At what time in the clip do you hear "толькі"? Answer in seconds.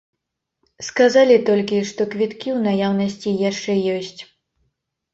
1.51-1.83